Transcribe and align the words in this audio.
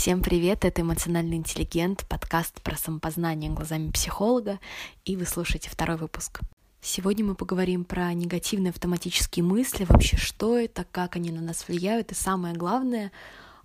Всем 0.00 0.22
привет, 0.22 0.64
это 0.64 0.80
«Эмоциональный 0.80 1.36
интеллигент», 1.36 2.06
подкаст 2.08 2.62
про 2.62 2.74
самопознание 2.74 3.50
глазами 3.50 3.90
психолога, 3.90 4.58
и 5.04 5.14
вы 5.14 5.26
слушаете 5.26 5.68
второй 5.68 5.98
выпуск. 5.98 6.40
Сегодня 6.80 7.22
мы 7.22 7.34
поговорим 7.34 7.84
про 7.84 8.10
негативные 8.14 8.70
автоматические 8.70 9.44
мысли, 9.44 9.84
вообще 9.84 10.16
что 10.16 10.56
это, 10.56 10.86
как 10.90 11.16
они 11.16 11.30
на 11.30 11.42
нас 11.42 11.68
влияют, 11.68 12.12
и 12.12 12.14
самое 12.14 12.54
главное, 12.54 13.12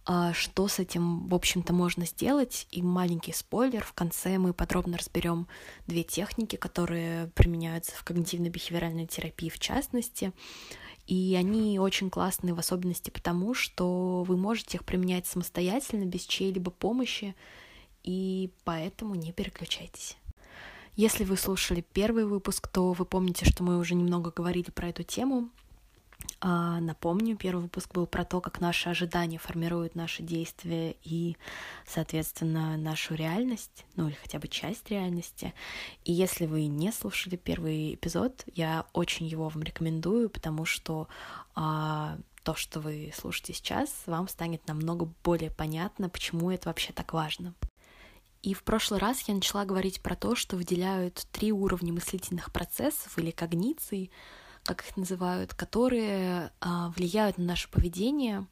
а, 0.05 0.33
что 0.33 0.67
с 0.67 0.79
этим, 0.79 1.25
в 1.29 1.35
общем-то, 1.35 1.71
можно 1.71 2.05
сделать. 2.05 2.67
И 2.69 2.81
маленький 2.81 3.31
спойлер, 3.31 3.85
в 3.85 3.93
конце 3.93 4.37
мы 4.37 4.53
подробно 4.53 4.97
разберем 4.97 5.47
две 5.87 6.03
техники, 6.03 6.57
которые 6.57 7.27
применяются 7.27 7.93
в 7.95 8.03
когнитивно-бихевиоральной 8.03 9.07
терапии 9.07 9.47
в 9.47 9.59
частности, 9.59 10.33
и 11.07 11.35
они 11.37 11.79
очень 11.79 12.09
классные 12.09 12.53
в 12.53 12.59
особенности 12.59 13.09
потому, 13.09 13.53
что 13.53 14.23
вы 14.23 14.37
можете 14.37 14.77
их 14.77 14.85
применять 14.85 15.27
самостоятельно, 15.27 16.05
без 16.05 16.21
чьей-либо 16.21 16.71
помощи, 16.71 17.35
и 18.03 18.51
поэтому 18.63 19.15
не 19.15 19.31
переключайтесь. 19.31 20.17
Если 20.95 21.23
вы 21.23 21.37
слушали 21.37 21.85
первый 21.93 22.25
выпуск, 22.25 22.67
то 22.67 22.93
вы 22.93 23.05
помните, 23.05 23.45
что 23.45 23.63
мы 23.63 23.77
уже 23.77 23.95
немного 23.95 24.31
говорили 24.31 24.71
про 24.71 24.89
эту 24.89 25.03
тему, 25.03 25.49
напомню, 26.41 27.35
первый 27.35 27.63
выпуск 27.63 27.93
был 27.93 28.05
про 28.05 28.23
то, 28.23 28.41
как 28.41 28.61
наши 28.61 28.89
ожидания 28.89 29.37
формируют 29.37 29.95
наши 29.95 30.21
действия 30.23 30.95
и, 31.03 31.37
соответственно, 31.87 32.77
нашу 32.77 33.15
реальность, 33.15 33.85
ну 33.95 34.07
или 34.07 34.15
хотя 34.15 34.39
бы 34.39 34.47
часть 34.47 34.89
реальности. 34.89 35.53
И 36.03 36.13
если 36.13 36.45
вы 36.45 36.67
не 36.67 36.91
слушали 36.91 37.35
первый 37.35 37.95
эпизод, 37.95 38.43
я 38.53 38.85
очень 38.93 39.25
его 39.25 39.49
вам 39.49 39.63
рекомендую, 39.63 40.29
потому 40.29 40.65
что 40.65 41.07
а, 41.55 42.17
то, 42.43 42.55
что 42.55 42.79
вы 42.79 43.11
слушаете 43.15 43.53
сейчас, 43.53 43.89
вам 44.05 44.27
станет 44.27 44.67
намного 44.67 45.09
более 45.23 45.51
понятно, 45.51 46.09
почему 46.09 46.51
это 46.51 46.69
вообще 46.69 46.93
так 46.93 47.13
важно. 47.13 47.53
И 48.43 48.53
в 48.53 48.63
прошлый 48.63 48.99
раз 48.99 49.21
я 49.21 49.33
начала 49.33 49.65
говорить 49.65 50.01
про 50.01 50.15
то, 50.15 50.35
что 50.35 50.55
выделяют 50.55 51.27
три 51.31 51.51
уровня 51.51 51.91
мыслительных 51.91 52.51
процессов 52.51 53.17
или 53.17 53.31
когниций— 53.31 54.11
как 54.65 54.83
их 54.85 54.97
называют, 54.97 55.53
которые 55.53 56.51
а, 56.59 56.89
влияют 56.89 57.37
на 57.37 57.45
наше 57.45 57.69
поведение. 57.69 58.45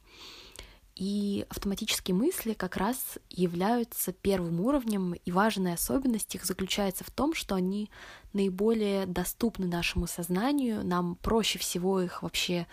И 0.94 1.44
автоматические 1.48 2.14
мысли 2.14 2.52
как 2.52 2.76
раз 2.76 3.18
являются 3.28 4.12
первым 4.12 4.60
уровнем, 4.60 5.14
и 5.14 5.30
важная 5.32 5.74
особенность 5.74 6.32
их 6.36 6.44
заключается 6.44 7.02
в 7.02 7.10
том, 7.10 7.34
что 7.34 7.56
они 7.56 7.90
наиболее 8.32 9.04
доступны 9.04 9.66
нашему 9.66 10.06
сознанию, 10.06 10.86
нам 10.86 11.16
проще 11.16 11.58
всего 11.58 12.00
их 12.00 12.22
вообще 12.22 12.68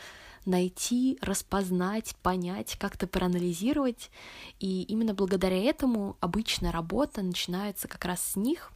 найти, 0.45 1.17
распознать, 1.21 2.15
понять, 2.21 2.77
как-то 2.77 3.07
проанализировать. 3.07 4.11
И 4.59 4.83
именно 4.83 5.15
благодаря 5.15 5.57
этому 5.57 6.15
обычная 6.19 6.71
работа 6.71 7.23
начинается 7.23 7.87
как 7.87 8.05
раз 8.05 8.21
с 8.23 8.35
них. 8.35 8.71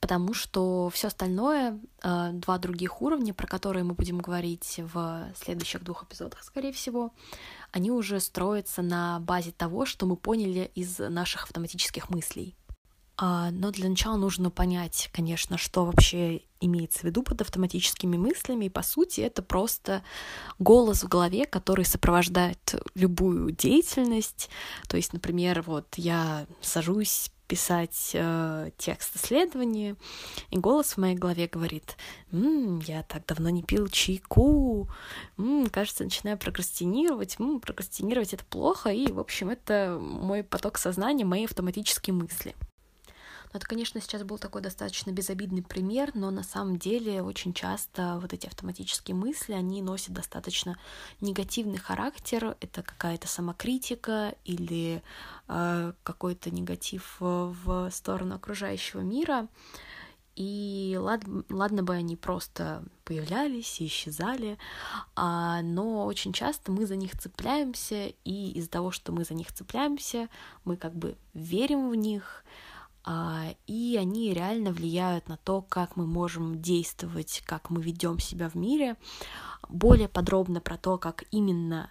А, 0.00 0.06
потому 0.10 0.34
что 0.34 0.90
все 0.90 1.08
остальное, 1.08 1.78
э, 2.02 2.30
два 2.32 2.58
других 2.58 3.02
уровня, 3.02 3.34
про 3.34 3.46
которые 3.46 3.84
мы 3.84 3.94
будем 3.94 4.18
говорить 4.18 4.80
в 4.92 5.32
следующих 5.36 5.82
двух 5.84 6.04
эпизодах, 6.04 6.42
скорее 6.42 6.72
всего, 6.72 7.12
они 7.72 7.90
уже 7.90 8.20
строятся 8.20 8.82
на 8.82 9.20
базе 9.20 9.52
того, 9.52 9.86
что 9.86 10.06
мы 10.06 10.16
поняли 10.16 10.70
из 10.74 10.98
наших 10.98 11.44
автоматических 11.44 12.10
мыслей. 12.10 12.56
А, 13.22 13.50
но 13.50 13.70
для 13.70 13.90
начала 13.90 14.16
нужно 14.16 14.50
понять, 14.50 15.10
конечно, 15.12 15.58
что 15.58 15.84
вообще 15.84 16.40
имеется 16.58 17.00
в 17.00 17.04
виду 17.04 17.22
под 17.22 17.42
автоматическими 17.42 18.16
мыслями. 18.16 18.64
И 18.64 18.70
по 18.70 18.82
сути 18.82 19.20
это 19.20 19.42
просто 19.42 20.02
голос 20.58 21.04
в 21.04 21.08
голове, 21.08 21.44
который 21.44 21.84
сопровождает 21.84 22.76
любую 22.94 23.50
деятельность. 23.50 24.48
То 24.88 24.96
есть, 24.96 25.12
например, 25.12 25.60
вот 25.60 25.86
я 25.96 26.46
сажусь 26.62 27.30
писать 27.46 28.12
э, 28.14 28.70
текст 28.78 29.16
исследования, 29.16 29.96
и 30.50 30.56
голос 30.56 30.92
в 30.92 30.98
моей 30.98 31.16
голове 31.16 31.46
говорит, 31.46 31.96
М, 32.32 32.78
я 32.78 33.02
так 33.02 33.26
давно 33.26 33.50
не 33.50 33.62
пил 33.62 33.88
чайку, 33.88 34.88
М, 35.36 35.68
кажется, 35.68 36.04
начинаю 36.04 36.38
прокрастинировать, 36.38 37.36
М, 37.38 37.60
прокрастинировать 37.60 38.32
это 38.32 38.44
плохо, 38.46 38.90
и, 38.90 39.12
в 39.12 39.18
общем, 39.18 39.50
это 39.50 39.98
мой 40.00 40.42
поток 40.42 40.78
сознания, 40.78 41.24
мои 41.26 41.44
автоматические 41.44 42.14
мысли. 42.14 42.54
Но 43.52 43.58
это, 43.58 43.66
конечно, 43.66 44.00
сейчас 44.00 44.22
был 44.22 44.38
такой 44.38 44.62
достаточно 44.62 45.10
безобидный 45.10 45.62
пример, 45.62 46.12
но 46.14 46.30
на 46.30 46.42
самом 46.42 46.78
деле 46.78 47.22
очень 47.22 47.52
часто 47.52 48.18
вот 48.20 48.32
эти 48.32 48.46
автоматические 48.46 49.14
мысли, 49.14 49.52
они 49.52 49.82
носят 49.82 50.12
достаточно 50.12 50.78
негативный 51.20 51.78
характер. 51.78 52.56
Это 52.60 52.82
какая-то 52.82 53.26
самокритика 53.26 54.34
или 54.44 55.02
э, 55.48 55.92
какой-то 56.02 56.50
негатив 56.50 57.16
в 57.18 57.90
сторону 57.90 58.36
окружающего 58.36 59.00
мира. 59.00 59.48
И 60.36 60.96
ладно, 60.98 61.44
ладно 61.50 61.82
бы 61.82 61.94
они 61.94 62.16
просто 62.16 62.82
появлялись 63.04 63.80
и 63.80 63.86
исчезали, 63.86 64.56
а, 65.14 65.60
но 65.60 66.06
очень 66.06 66.32
часто 66.32 66.72
мы 66.72 66.86
за 66.86 66.96
них 66.96 67.18
цепляемся, 67.18 68.06
и 68.24 68.52
из-за 68.52 68.70
того, 68.70 68.90
что 68.90 69.12
мы 69.12 69.24
за 69.24 69.34
них 69.34 69.52
цепляемся, 69.52 70.28
мы 70.64 70.76
как 70.76 70.94
бы 70.94 71.16
верим 71.34 71.90
в 71.90 71.94
них, 71.94 72.44
и 73.66 73.96
они 73.98 74.34
реально 74.34 74.72
влияют 74.72 75.28
на 75.28 75.36
то, 75.36 75.62
как 75.62 75.96
мы 75.96 76.06
можем 76.06 76.60
действовать, 76.60 77.42
как 77.46 77.70
мы 77.70 77.82
ведем 77.82 78.18
себя 78.18 78.48
в 78.48 78.54
мире. 78.54 78.96
Более 79.68 80.08
подробно 80.08 80.60
про 80.60 80.76
то, 80.76 80.98
как 80.98 81.24
именно 81.30 81.90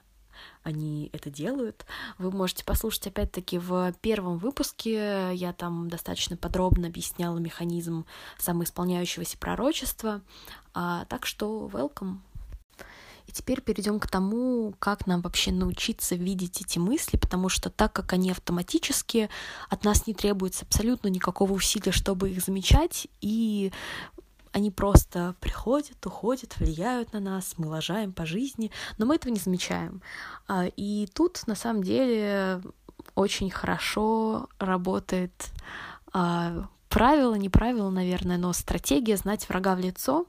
они 0.64 1.10
это 1.14 1.30
делают. 1.30 1.86
Вы 2.18 2.32
можете 2.32 2.64
послушать 2.64 3.08
опять-таки 3.08 3.58
в 3.58 3.94
первом 4.02 4.38
выпуске. 4.38 5.34
Я 5.34 5.54
там 5.54 5.90
достаточно 5.90 6.38
подробно 6.38 6.88
объясняла 6.88 7.38
механизм 7.40 8.06
самоисполняющегося 8.38 9.38
пророчества. 9.38 10.22
А, 10.74 11.06
так 11.06 11.26
что 11.26 11.70
welcome. 11.72 12.20
И 13.30 13.32
теперь 13.32 13.62
перейдем 13.62 14.00
к 14.00 14.08
тому, 14.08 14.74
как 14.80 15.06
нам 15.06 15.22
вообще 15.22 15.52
научиться 15.52 16.16
видеть 16.16 16.62
эти 16.62 16.80
мысли, 16.80 17.16
потому 17.16 17.48
что 17.48 17.70
так 17.70 17.94
как 17.94 18.12
они 18.12 18.32
автоматические, 18.32 19.30
от 19.70 19.84
нас 19.84 20.08
не 20.08 20.16
требуется 20.16 20.66
абсолютно 20.66 21.10
никакого 21.10 21.54
усилия, 21.54 21.92
чтобы 21.92 22.32
их 22.32 22.42
замечать, 22.42 23.08
и 23.22 23.72
они 24.52 24.72
просто 24.72 25.36
приходят, 25.42 26.04
уходят, 26.08 26.58
влияют 26.58 27.14
на 27.14 27.20
нас, 27.20 27.54
мы 27.58 27.68
лажаем 27.68 28.14
по 28.14 28.26
жизни, 28.26 28.72
но 28.98 29.06
мы 29.06 29.18
этого 29.18 29.32
не 29.32 29.40
замечаем. 29.40 30.02
А, 30.48 30.66
и 30.66 31.06
тут 31.14 31.46
на 31.46 31.54
самом 31.54 31.84
деле 31.84 32.64
очень 33.14 33.52
хорошо 33.52 34.50
работает 34.58 35.52
а, 36.14 36.68
правило, 36.88 37.36
не 37.36 37.50
правило, 37.50 37.92
наверное, 37.92 38.40
но 38.40 38.54
стратегия 38.54 39.18
знать 39.18 39.48
врага 39.48 39.76
в 39.76 39.80
лицо. 39.82 40.26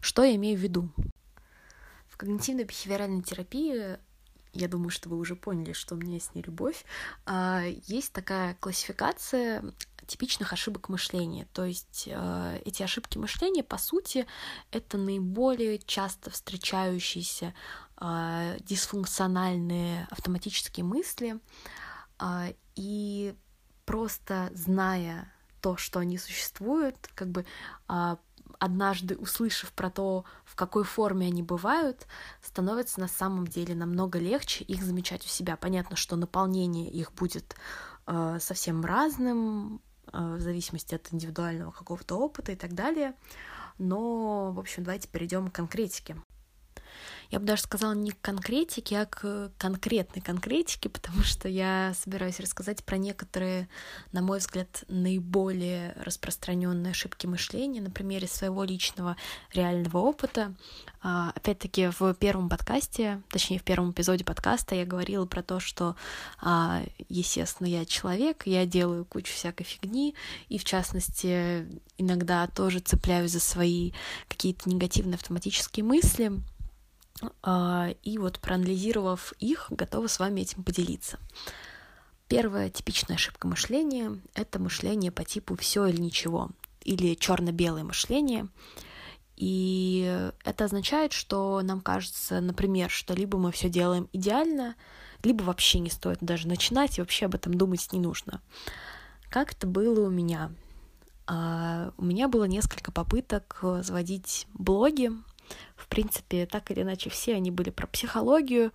Что 0.00 0.24
я 0.24 0.34
имею 0.36 0.58
в 0.58 0.62
виду? 0.62 0.88
В 2.14 2.16
когнитивно-бихевиоральной 2.16 3.24
терапии 3.24 3.98
я 4.52 4.68
думаю, 4.68 4.90
что 4.90 5.08
вы 5.08 5.18
уже 5.18 5.34
поняли, 5.34 5.72
что 5.72 5.96
у 5.96 5.98
меня 5.98 6.20
с 6.20 6.32
ней 6.32 6.42
любовь, 6.42 6.84
а, 7.26 7.64
есть 7.86 8.12
такая 8.12 8.54
классификация 8.60 9.64
типичных 10.06 10.52
ошибок 10.52 10.88
мышления. 10.88 11.48
То 11.52 11.64
есть 11.64 12.08
а, 12.12 12.56
эти 12.64 12.84
ошибки 12.84 13.18
мышления, 13.18 13.64
по 13.64 13.78
сути, 13.78 14.28
это 14.70 14.96
наиболее 14.96 15.80
часто 15.80 16.30
встречающиеся 16.30 17.52
а, 17.96 18.56
дисфункциональные 18.60 20.06
автоматические 20.08 20.84
мысли. 20.84 21.40
И 22.76 23.34
просто 23.86 24.52
зная 24.54 25.32
то, 25.60 25.76
что 25.76 25.98
они 25.98 26.16
существуют, 26.16 26.96
как 27.16 27.28
бы 27.28 27.44
однажды 28.64 29.16
услышав 29.16 29.72
про 29.72 29.90
то, 29.90 30.24
в 30.44 30.56
какой 30.56 30.84
форме 30.84 31.26
они 31.26 31.42
бывают, 31.42 32.06
становится 32.42 33.00
на 33.00 33.08
самом 33.08 33.46
деле 33.46 33.74
намного 33.74 34.18
легче 34.18 34.64
их 34.64 34.82
замечать 34.82 35.24
у 35.24 35.28
себя. 35.28 35.56
Понятно, 35.56 35.96
что 35.96 36.16
наполнение 36.16 36.90
их 36.90 37.12
будет 37.12 37.56
э, 38.06 38.38
совсем 38.40 38.84
разным, 38.84 39.80
э, 40.12 40.36
в 40.36 40.40
зависимости 40.40 40.94
от 40.94 41.12
индивидуального 41.12 41.70
какого-то 41.70 42.16
опыта 42.16 42.52
и 42.52 42.56
так 42.56 42.74
далее. 42.74 43.14
Но, 43.78 44.52
в 44.52 44.58
общем, 44.58 44.84
давайте 44.84 45.08
перейдем 45.08 45.50
к 45.50 45.54
конкретике 45.54 46.16
я 47.30 47.40
бы 47.40 47.46
даже 47.46 47.62
сказала 47.62 47.92
не 47.92 48.10
к 48.10 48.20
конкретике, 48.20 49.00
а 49.00 49.06
к 49.06 49.50
конкретной 49.58 50.22
конкретике, 50.22 50.88
потому 50.88 51.22
что 51.22 51.48
я 51.48 51.92
собираюсь 51.94 52.40
рассказать 52.40 52.84
про 52.84 52.96
некоторые, 52.96 53.68
на 54.12 54.22
мой 54.22 54.38
взгляд, 54.38 54.84
наиболее 54.88 55.94
распространенные 55.96 56.92
ошибки 56.92 57.26
мышления 57.26 57.80
на 57.80 57.90
примере 57.90 58.26
своего 58.26 58.64
личного 58.64 59.16
реального 59.52 59.98
опыта. 59.98 60.54
А, 61.02 61.32
опять-таки, 61.34 61.90
в 61.98 62.14
первом 62.14 62.48
подкасте, 62.48 63.22
точнее, 63.28 63.58
в 63.58 63.62
первом 63.62 63.90
эпизоде 63.90 64.24
подкаста 64.24 64.74
я 64.74 64.86
говорила 64.86 65.26
про 65.26 65.42
то, 65.42 65.60
что, 65.60 65.96
а, 66.40 66.82
естественно, 67.10 67.66
я 67.66 67.84
человек, 67.84 68.46
я 68.46 68.64
делаю 68.64 69.04
кучу 69.04 69.34
всякой 69.34 69.64
фигни, 69.64 70.14
и, 70.48 70.58
в 70.58 70.64
частности, 70.64 71.66
иногда 71.98 72.46
тоже 72.46 72.78
цепляюсь 72.78 73.32
за 73.32 73.40
свои 73.40 73.92
какие-то 74.28 74.70
негативные 74.70 75.16
автоматические 75.16 75.84
мысли, 75.84 76.32
И 77.22 78.18
вот 78.18 78.40
проанализировав 78.40 79.32
их, 79.38 79.66
готова 79.70 80.08
с 80.08 80.18
вами 80.18 80.40
этим 80.40 80.64
поделиться. 80.64 81.18
Первая 82.28 82.70
типичная 82.70 83.16
ошибка 83.16 83.46
мышления— 83.46 84.18
это 84.34 84.58
мышление 84.58 85.12
по 85.12 85.24
типу 85.24 85.56
«все 85.56 85.86
или 85.86 86.00
ничего» 86.00 86.50
или 86.82 87.14
черно-белое 87.14 87.84
мышление. 87.84 88.48
И 89.36 90.30
это 90.44 90.64
означает, 90.66 91.12
что 91.12 91.60
нам 91.62 91.80
кажется, 91.80 92.40
например, 92.40 92.90
что 92.90 93.14
либо 93.14 93.38
мы 93.38 93.52
все 93.52 93.68
делаем 93.68 94.08
идеально, 94.12 94.76
либо 95.22 95.42
вообще 95.42 95.80
не 95.80 95.90
стоит 95.90 96.18
даже 96.20 96.46
начинать, 96.46 96.98
и 96.98 97.00
вообще 97.00 97.26
об 97.26 97.34
этом 97.34 97.54
думать 97.54 97.90
не 97.92 97.98
нужно. 97.98 98.40
Как 99.30 99.52
это 99.52 99.66
было 99.66 100.06
у 100.06 100.10
меня? 100.10 100.52
Uh, 101.26 101.94
у 101.96 102.04
меня 102.04 102.28
было 102.28 102.44
несколько 102.44 102.92
попыток 102.92 103.58
заводить 103.80 104.46
блоги. 104.52 105.10
В 105.76 105.86
принципе, 105.88 106.46
так 106.46 106.70
или 106.70 106.82
иначе, 106.82 107.10
все 107.10 107.34
они 107.34 107.50
были 107.50 107.70
про 107.70 107.86
психологию, 107.86 108.72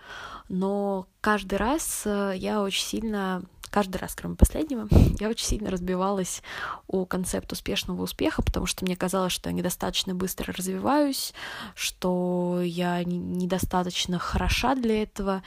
но 0.48 1.08
каждый 1.22 1.56
раз 1.56 2.04
э, 2.06 2.34
я 2.36 2.62
очень 2.62 2.84
сильно 2.84 3.44
каждый 3.70 3.98
раз, 3.98 4.16
кроме 4.16 4.36
последнего, 4.36 4.88
я 5.20 5.30
очень 5.30 5.46
сильно 5.46 5.70
разбивалась 5.70 6.42
о 6.88 7.06
концепт 7.06 7.52
успешного 7.52 8.02
успеха, 8.02 8.42
потому 8.42 8.66
что 8.66 8.86
мне 8.86 8.96
казалось, 8.96 9.34
что 9.34 9.50
я 9.50 9.56
недостаточно 9.56 10.16
быстро 10.16 10.54
развиваюсь, 10.54 11.34
что 11.76 12.62
я 12.64 13.04
недостаточно 13.04 14.20
хороша 14.20 14.76
для 14.76 15.04
этого, 15.04 15.44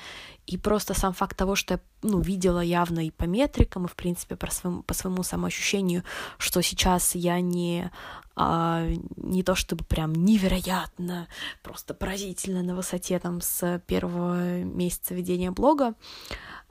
и 0.46 0.58
просто 0.58 0.94
сам 0.94 1.12
факт 1.12 1.36
того, 1.36 1.54
что 1.54 1.74
я 1.74 1.80
ну, 2.02 2.20
видела 2.20 2.60
явно 2.60 3.06
и 3.06 3.10
по 3.10 3.24
метрикам, 3.24 3.84
и, 3.84 3.88
в 3.88 3.94
принципе, 3.94 4.34
по 4.36 4.50
своему, 4.50 4.82
по 4.82 4.92
своему 4.92 5.22
самоощущению, 5.22 6.02
что 6.36 6.60
сейчас 6.62 7.14
я 7.14 7.40
не, 7.40 7.90
а, 8.34 8.88
не 9.16 9.42
то 9.42 9.54
чтобы 9.54 9.84
прям 9.84 10.12
невероятно, 10.12 11.28
просто 11.62 11.94
поразительно 11.94 12.62
на 12.62 12.74
высоте 12.74 13.18
там 13.20 13.40
с 13.40 13.80
первого 13.86 14.62
месяца 14.62 15.14
ведения 15.14 15.52
блога, 15.52 15.94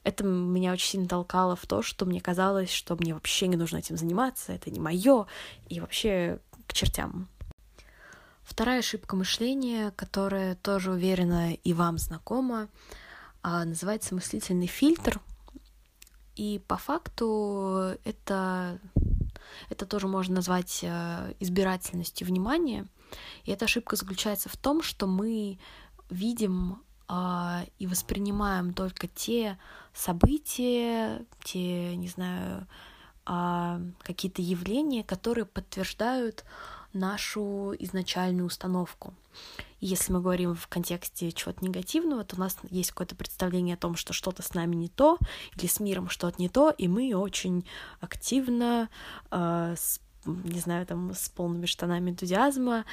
это 0.04 0.24
меня 0.24 0.74
очень 0.74 0.88
сильно 0.88 1.08
толкало 1.08 1.56
в 1.56 1.66
то, 1.68 1.82
что 1.82 2.06
мне 2.06 2.22
казалось, 2.22 2.72
что 2.72 2.96
мне 2.96 3.14
вообще 3.14 3.48
не 3.48 3.56
нужно 3.56 3.78
этим 3.78 3.98
заниматься, 3.98 4.54
это 4.54 4.72
не 4.72 4.80
мое, 4.80 5.28
и 5.70 5.80
вообще 5.80 6.40
к 6.68 6.74
чертям. 6.74 7.28
Вторая 8.42 8.80
ошибка 8.80 9.16
мышления, 9.16 9.92
которая 9.92 10.56
тоже 10.56 10.92
уверена 10.92 11.54
и 11.54 11.74
вам 11.74 11.98
знакома, 11.98 12.68
а, 13.44 13.64
называется 13.64 14.16
мыслительный 14.16 14.68
фильтр. 14.68 15.22
И 16.36 16.62
по 16.68 16.78
факту 16.78 17.96
это, 18.04 18.80
это 19.70 19.86
тоже 19.86 20.08
можно 20.08 20.36
назвать 20.36 20.80
э, 20.82 21.34
избирательностью 21.40 22.26
внимания. 22.26 22.88
И 23.44 23.52
эта 23.52 23.66
ошибка 23.66 23.96
заключается 23.96 24.50
в 24.50 24.58
том, 24.58 24.82
что 24.82 25.08
мы 25.08 25.60
видим 26.10 26.82
и 27.78 27.88
воспринимаем 27.88 28.74
только 28.74 29.08
те 29.08 29.58
события, 29.94 31.26
те, 31.44 31.96
не 31.98 32.08
знаю, 32.08 32.68
а, 33.26 33.82
какие-то 34.02 34.42
явления, 34.42 35.04
которые 35.04 35.46
подтверждают 35.46 36.46
нашу 36.94 37.74
изначальную 37.80 38.46
установку. 38.46 39.14
Если 39.80 40.12
мы 40.12 40.22
говорим 40.22 40.56
в 40.56 40.68
контексте 40.68 41.32
чего-то 41.32 41.64
негативного, 41.64 42.24
то 42.24 42.36
у 42.36 42.40
нас 42.40 42.58
есть 42.70 42.92
какое-то 42.92 43.16
представление 43.16 43.76
о 43.76 43.80
том, 43.80 43.96
что 43.96 44.14
что-то 44.14 44.42
с 44.44 44.54
нами 44.54 44.76
не 44.76 44.90
то, 44.90 45.18
или 45.58 45.68
с 45.68 45.80
миром 45.80 46.10
что-то 46.10 46.42
не 46.42 46.50
то, 46.50 46.70
и 46.70 46.88
мы 46.88 47.14
очень 47.16 47.66
активно, 48.00 48.90
с, 49.32 50.00
не 50.26 50.60
знаю, 50.60 50.86
там, 50.86 51.14
с 51.14 51.30
полными 51.30 51.66
штанами 51.66 52.12
энтузиазма 52.12 52.86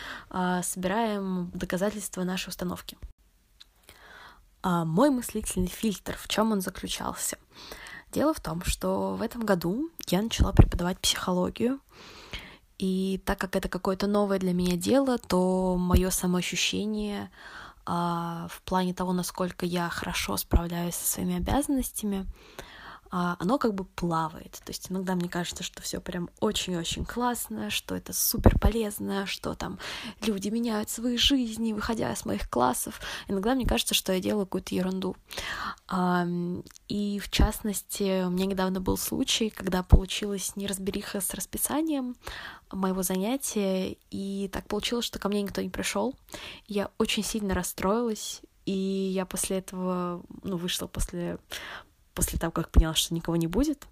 собираем 0.63 1.51
доказательства 1.53 2.25
нашей 2.25 2.49
установки. 2.49 2.97
А 4.63 4.85
мой 4.85 5.11
мыслительный 5.11 5.69
фильтр, 5.69 6.17
в 6.19 6.29
чем 6.29 6.53
он 6.53 6.61
заключался? 6.61 7.39
Дело 8.13 8.33
в 8.33 8.41
том, 8.41 8.63
что 8.65 9.15
в 9.15 9.23
этом 9.23 9.45
году 9.45 9.91
я 10.09 10.23
начала 10.23 10.53
преподавать 10.53 10.99
психологию, 10.99 11.81
и 12.79 13.21
так 13.25 13.39
как 13.39 13.57
это 13.57 13.69
какое-то 13.69 14.07
новое 14.07 14.39
для 14.39 14.53
меня 14.53 14.77
дело, 14.77 15.19
то 15.19 15.77
мое 15.77 16.11
самоощущение 16.11 17.31
а, 17.85 18.47
в 18.51 18.63
плане 18.63 18.95
того, 18.95 19.13
насколько 19.13 19.67
я 19.67 19.89
хорошо 19.89 20.37
справляюсь 20.37 20.95
со 20.95 21.07
своими 21.07 21.37
обязанностями, 21.37 22.27
оно 23.11 23.59
как 23.59 23.75
бы 23.75 23.85
плавает. 23.85 24.53
То 24.65 24.71
есть 24.71 24.91
иногда 24.91 25.15
мне 25.15 25.29
кажется, 25.29 25.63
что 25.63 25.83
все 25.83 26.01
прям 26.01 26.31
очень-очень 26.41 27.05
классно, 27.05 27.71
что 27.71 27.95
это 27.95 28.13
супер 28.13 28.59
полезно, 28.59 29.27
что 29.27 29.55
там 29.55 29.79
люди 30.23 30.49
меняют 30.49 30.91
свои 30.91 31.17
жизни, 31.17 31.73
выходя 31.73 32.13
из 32.13 32.25
моих 32.25 32.51
классов. 32.51 33.01
Иногда 33.27 33.55
мне 33.55 33.67
кажется, 33.67 33.95
что 33.95 34.13
я 34.13 34.21
делаю 34.21 34.47
какую-то 34.47 34.75
ерунду. 34.75 35.17
И 36.89 37.19
в 37.19 37.31
частности, 37.31 38.25
у 38.25 38.31
меня 38.31 38.47
недавно 38.47 38.81
был 38.81 38.97
случай, 38.97 39.51
когда 39.51 39.83
получилась 39.83 40.57
неразбериха 40.57 41.21
с 41.21 41.33
расписанием 41.35 42.17
моего 42.71 43.03
занятия, 43.03 43.97
и 44.11 44.51
так 44.53 44.67
получилось, 44.67 45.07
что 45.07 45.19
ко 45.19 45.29
мне 45.29 45.43
никто 45.43 45.63
не 45.63 45.71
пришел. 45.71 46.15
Я 46.67 46.91
очень 46.99 47.25
сильно 47.25 47.55
расстроилась, 47.55 48.43
и 48.67 48.73
я 48.73 49.25
после 49.25 49.59
этого, 49.59 50.23
ну, 50.43 50.59
вышла 50.59 50.87
после 50.87 51.39
после 52.19 52.37
того, 52.37 52.51
как 52.51 52.69
поняла, 52.71 52.97
что 52.97 53.15
никого 53.15 53.37
не 53.37 53.47
будет. 53.47 53.87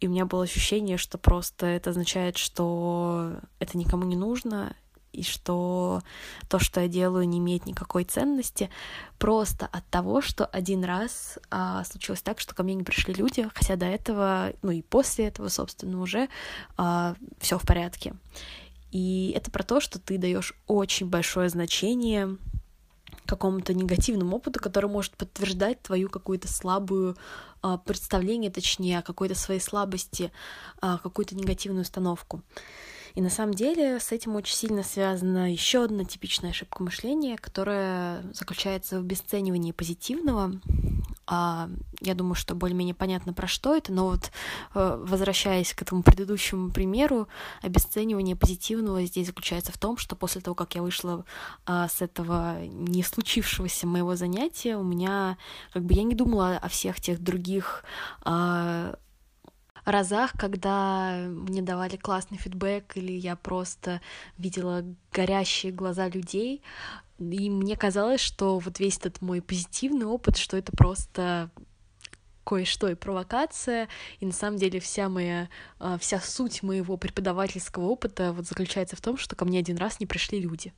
И 0.00 0.08
у 0.08 0.10
меня 0.10 0.24
было 0.24 0.44
ощущение, 0.44 0.96
что 0.96 1.18
просто 1.18 1.66
это 1.66 1.90
означает, 1.90 2.38
что 2.38 3.34
это 3.58 3.76
никому 3.76 4.04
не 4.04 4.16
нужно, 4.16 4.74
и 5.12 5.22
что 5.22 6.00
то, 6.48 6.58
что 6.58 6.80
я 6.80 6.88
делаю, 6.88 7.28
не 7.28 7.36
имеет 7.36 7.66
никакой 7.66 8.04
ценности, 8.04 8.70
просто 9.18 9.66
от 9.66 9.86
того, 9.88 10.22
что 10.22 10.46
один 10.46 10.84
раз 10.84 11.38
а, 11.50 11.84
случилось 11.84 12.22
так, 12.22 12.40
что 12.40 12.54
ко 12.54 12.62
мне 12.62 12.72
не 12.72 12.82
пришли 12.82 13.12
люди, 13.12 13.46
хотя 13.54 13.76
до 13.76 13.84
этого, 13.84 14.54
ну 14.62 14.70
и 14.70 14.80
после 14.80 15.26
этого, 15.26 15.48
собственно, 15.48 16.00
уже 16.00 16.30
а, 16.78 17.14
все 17.40 17.58
в 17.58 17.66
порядке. 17.66 18.14
И 18.90 19.34
это 19.36 19.50
про 19.50 19.64
то, 19.64 19.80
что 19.80 19.98
ты 19.98 20.16
даешь 20.16 20.54
очень 20.66 21.10
большое 21.10 21.50
значение 21.50 22.38
какому-то 23.30 23.72
негативному 23.72 24.36
опыту, 24.36 24.60
который 24.60 24.90
может 24.90 25.16
подтверждать 25.16 25.80
твою 25.82 26.10
какую-то 26.10 26.48
слабую 26.48 27.16
а, 27.62 27.78
представление, 27.78 28.50
точнее, 28.50 28.98
о 28.98 29.02
какой-то 29.02 29.36
своей 29.36 29.60
слабости, 29.60 30.32
а, 30.80 30.98
какую-то 30.98 31.36
негативную 31.36 31.82
установку. 31.82 32.42
И 33.14 33.20
на 33.20 33.30
самом 33.30 33.54
деле 33.54 34.00
с 34.00 34.12
этим 34.12 34.34
очень 34.34 34.54
сильно 34.54 34.82
связана 34.82 35.50
еще 35.52 35.84
одна 35.84 36.04
типичная 36.04 36.50
ошибка 36.50 36.82
мышления, 36.82 37.36
которая 37.36 38.22
заключается 38.32 38.96
в 38.96 39.04
обесценивании 39.04 39.72
позитивного. 39.72 40.52
А, 41.32 41.70
я 42.00 42.14
думаю, 42.14 42.34
что 42.34 42.56
более-менее 42.56 42.94
понятно 42.94 43.32
про 43.32 43.46
что 43.46 43.76
это, 43.76 43.92
но 43.92 44.08
вот 44.08 44.32
э, 44.74 44.98
возвращаясь 45.00 45.72
к 45.72 45.82
этому 45.82 46.02
предыдущему 46.02 46.72
примеру, 46.72 47.28
обесценивание 47.62 48.34
позитивного 48.34 49.04
здесь 49.04 49.28
заключается 49.28 49.70
в 49.70 49.78
том, 49.78 49.96
что 49.96 50.16
после 50.16 50.40
того, 50.40 50.56
как 50.56 50.74
я 50.74 50.82
вышла 50.82 51.24
а, 51.66 51.86
с 51.86 52.02
этого 52.02 52.60
не 52.64 53.04
случившегося 53.04 53.86
моего 53.86 54.16
занятия, 54.16 54.76
у 54.76 54.82
меня 54.82 55.38
как 55.72 55.84
бы 55.84 55.94
я 55.94 56.02
не 56.02 56.16
думала 56.16 56.56
о 56.56 56.68
всех 56.68 57.00
тех 57.00 57.22
других 57.22 57.84
а, 58.22 58.96
разах, 59.84 60.32
когда 60.32 61.26
мне 61.28 61.62
давали 61.62 61.96
классный 61.96 62.38
фидбэк, 62.38 62.96
или 62.96 63.12
я 63.12 63.36
просто 63.36 64.00
видела 64.36 64.84
горящие 65.12 65.70
глаза 65.70 66.08
людей, 66.08 66.62
и 67.20 67.50
мне 67.50 67.76
казалось, 67.76 68.20
что 68.20 68.58
вот 68.58 68.80
весь 68.80 68.96
этот 68.96 69.20
мой 69.20 69.42
позитивный 69.42 70.06
опыт, 70.06 70.36
что 70.36 70.56
это 70.56 70.72
просто 70.72 71.50
кое-что 72.44 72.88
и 72.88 72.94
провокация, 72.94 73.88
и 74.18 74.26
на 74.26 74.32
самом 74.32 74.58
деле 74.58 74.80
вся 74.80 75.08
моя, 75.08 75.48
а, 75.78 75.98
вся 75.98 76.18
суть 76.18 76.62
моего 76.62 76.96
преподавательского 76.96 77.84
опыта 77.84 78.32
вот 78.32 78.46
заключается 78.46 78.96
в 78.96 79.00
том, 79.00 79.18
что 79.18 79.36
ко 79.36 79.44
мне 79.44 79.58
один 79.58 79.76
раз 79.76 80.00
не 80.00 80.06
пришли 80.06 80.40
люди. 80.40 80.72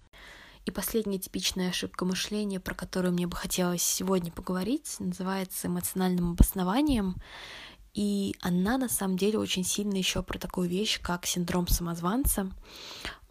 И 0.65 0.71
последняя 0.71 1.19
типичная 1.19 1.71
ошибка 1.71 2.05
мышления, 2.05 2.61
про 2.61 2.75
которую 2.75 3.13
мне 3.13 3.27
бы 3.27 3.37
хотелось 3.37 3.83
сегодня 3.83 4.31
поговорить, 4.31 4.97
называется 4.99 5.69
эмоциональным 5.69 6.33
обоснованием. 6.33 7.17
И 7.95 8.35
она 8.41 8.79
на 8.79 8.89
самом 8.89 9.17
деле 9.17 9.39
очень 9.39 9.65
сильно 9.65 9.97
еще 9.97 10.23
про 10.23 10.39
такую 10.39 10.69
вещь, 10.69 11.01
как 11.03 11.27
синдром 11.27 11.69
самозванца. 11.69 12.51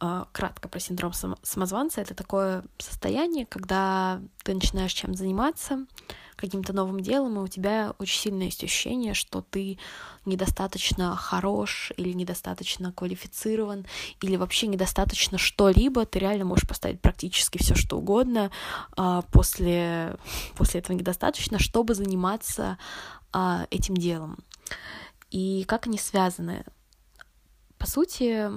А, 0.03 0.27
кратко 0.31 0.67
про 0.67 0.79
синдром 0.79 1.13
самозванца. 1.43 2.01
Это 2.01 2.15
такое 2.15 2.63
состояние, 2.79 3.45
когда 3.45 4.19
ты 4.43 4.55
начинаешь 4.55 4.93
чем 4.93 5.13
заниматься, 5.13 5.85
каким-то 6.35 6.73
новым 6.73 7.01
делом, 7.01 7.37
и 7.37 7.43
у 7.43 7.47
тебя 7.47 7.93
очень 7.99 8.19
сильное 8.19 8.45
есть 8.45 8.63
ощущение, 8.63 9.13
что 9.13 9.45
ты 9.47 9.77
недостаточно 10.25 11.15
хорош 11.15 11.91
или 11.97 12.13
недостаточно 12.13 12.91
квалифицирован, 12.91 13.85
или 14.21 14.37
вообще 14.37 14.65
недостаточно 14.65 15.37
что-либо, 15.37 16.07
ты 16.07 16.17
реально 16.17 16.45
можешь 16.45 16.67
поставить 16.67 16.99
практически 16.99 17.59
все 17.59 17.75
что 17.75 17.99
угодно 17.99 18.49
а, 18.97 19.21
после, 19.31 20.17
после 20.55 20.79
этого 20.79 20.97
недостаточно, 20.97 21.59
чтобы 21.59 21.93
заниматься 21.93 22.79
а, 23.31 23.67
этим 23.69 23.95
делом. 23.95 24.39
И 25.29 25.63
как 25.65 25.87
они 25.87 25.97
связаны? 25.97 26.65
По 27.77 27.87
сути, 27.87 28.49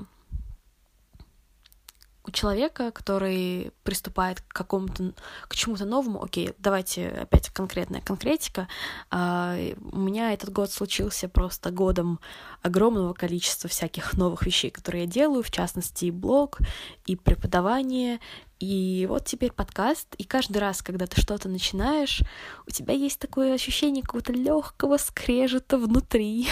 у 2.27 2.31
человека, 2.31 2.91
который 2.91 3.71
приступает 3.83 4.41
к 4.41 4.49
какому-то, 4.49 5.13
к 5.47 5.55
чему-то 5.55 5.85
новому, 5.85 6.23
окей, 6.23 6.55
давайте 6.59 7.09
опять 7.09 7.51
конкретная 7.51 8.01
конкретика. 8.01 8.67
А, 9.11 9.57
у 9.93 9.99
меня 9.99 10.33
этот 10.33 10.51
год 10.51 10.73
случился 10.73 11.29
просто 11.29 11.71
годом 11.71 12.21
огромного 12.63 13.13
количества 13.13 13.69
всяких 13.69 14.15
новых 14.15 14.47
вещей, 14.47 14.71
которые 14.71 15.05
я 15.05 15.11
делаю, 15.11 15.43
в 15.43 15.51
частности 15.51 16.07
и 16.07 16.11
блог, 16.11 16.61
и 17.05 17.15
преподавание, 17.15 18.21
и 18.59 19.07
вот 19.11 19.27
теперь 19.27 19.53
подкаст, 19.53 20.15
и 20.17 20.25
каждый 20.25 20.59
раз, 20.59 20.81
когда 20.81 21.07
ты 21.07 21.21
что-то 21.21 21.51
начинаешь, 21.51 22.23
у 22.67 22.71
тебя 22.71 22.95
есть 22.95 23.19
такое 23.19 23.53
ощущение 23.53 24.03
какого-то 24.03 24.33
легкого 24.33 24.97
скрежета 24.97 25.77
внутри, 25.77 26.49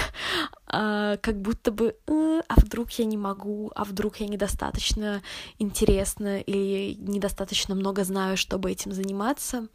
а, 0.72 1.18
как 1.18 1.40
будто 1.40 1.70
бы, 1.70 1.94
э, 2.06 2.42
а 2.48 2.54
вдруг 2.60 2.90
я 2.92 3.04
не 3.04 3.18
могу, 3.18 3.70
а 3.74 3.84
вдруг 3.84 4.16
я 4.16 4.26
недостаточно 4.26 5.22
интересна 5.58 6.40
или 6.40 6.94
недостаточно 6.94 7.74
много 7.74 8.04
знаю, 8.04 8.38
чтобы 8.38 8.70
этим 8.70 8.92
заниматься. 8.92 9.68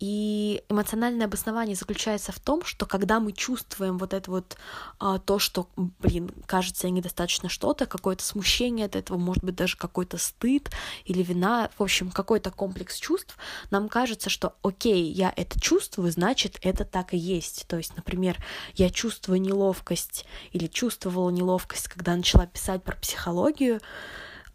И 0.00 0.62
эмоциональное 0.70 1.26
обоснование 1.26 1.76
заключается 1.76 2.32
в 2.32 2.40
том, 2.40 2.64
что 2.64 2.86
когда 2.86 3.20
мы 3.20 3.32
чувствуем 3.32 3.98
вот 3.98 4.14
это 4.14 4.30
вот 4.30 4.56
а, 4.98 5.18
то, 5.18 5.38
что, 5.38 5.68
блин, 5.76 6.30
кажется, 6.46 6.88
недостаточно 6.88 7.50
что-то, 7.50 7.84
какое-то 7.84 8.24
смущение 8.24 8.86
от 8.86 8.96
этого, 8.96 9.18
может 9.18 9.44
быть, 9.44 9.56
даже 9.56 9.76
какой-то 9.76 10.16
стыд 10.16 10.70
или 11.04 11.22
вина, 11.22 11.70
в 11.76 11.82
общем, 11.82 12.10
какой-то 12.10 12.50
комплекс 12.50 12.96
чувств, 12.96 13.36
нам 13.70 13.90
кажется, 13.90 14.30
что, 14.30 14.54
окей, 14.62 15.12
я 15.12 15.34
это 15.36 15.60
чувствую, 15.60 16.10
значит, 16.10 16.58
это 16.62 16.86
так 16.86 17.12
и 17.12 17.18
есть. 17.18 17.66
То 17.68 17.76
есть, 17.76 17.94
например, 17.94 18.42
я 18.76 18.88
чувствую 18.88 19.38
неловкость 19.42 20.24
или 20.52 20.66
чувствовала 20.66 21.28
неловкость, 21.28 21.88
когда 21.88 22.16
начала 22.16 22.46
писать 22.46 22.82
про 22.82 22.96
психологию, 22.96 23.80